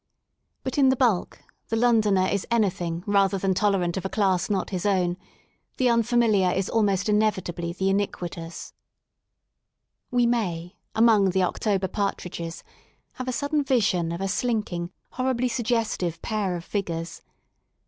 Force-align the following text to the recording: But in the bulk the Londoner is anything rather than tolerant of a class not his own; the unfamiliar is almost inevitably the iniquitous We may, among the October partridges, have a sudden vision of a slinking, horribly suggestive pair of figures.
But 0.63 0.79
in 0.79 0.89
the 0.89 0.95
bulk 0.95 1.43
the 1.67 1.75
Londoner 1.75 2.25
is 2.27 2.47
anything 2.49 3.03
rather 3.05 3.37
than 3.37 3.53
tolerant 3.53 3.97
of 3.97 4.03
a 4.03 4.09
class 4.09 4.49
not 4.49 4.71
his 4.71 4.83
own; 4.83 5.15
the 5.77 5.89
unfamiliar 5.89 6.49
is 6.49 6.71
almost 6.71 7.07
inevitably 7.07 7.71
the 7.71 7.87
iniquitous 7.91 8.73
We 10.09 10.25
may, 10.25 10.75
among 10.95 11.29
the 11.29 11.43
October 11.43 11.87
partridges, 11.87 12.63
have 13.21 13.27
a 13.27 13.31
sudden 13.31 13.63
vision 13.63 14.11
of 14.11 14.21
a 14.21 14.27
slinking, 14.27 14.91
horribly 15.11 15.47
suggestive 15.47 16.19
pair 16.23 16.55
of 16.55 16.65
figures. 16.65 17.21